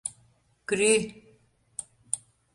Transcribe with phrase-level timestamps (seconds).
[0.69, 0.93] —Крӱ!